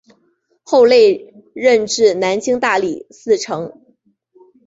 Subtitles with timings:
[0.63, 3.79] 后累任至南京大理寺丞。